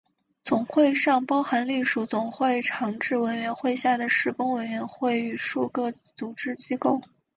[0.43, 6.99] 总会尚包含隶属总会常置委员会下的事工委员会与数个组织机构。